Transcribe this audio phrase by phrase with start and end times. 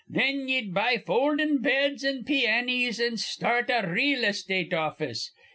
[0.11, 5.29] Thin ye'd buy foldin' beds an' piannies, an' start a reel estate office.